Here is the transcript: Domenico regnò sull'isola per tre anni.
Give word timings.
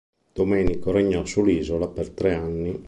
Domenico 0.33 0.89
regnò 0.89 1.23
sull'isola 1.25 1.87
per 1.87 2.09
tre 2.09 2.33
anni. 2.33 2.79